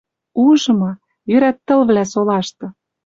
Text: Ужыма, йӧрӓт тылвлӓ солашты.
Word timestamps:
Ужыма, 0.45 0.91
йӧрӓт 1.29 1.57
тылвлӓ 1.67 2.03
солашты. 2.11 2.65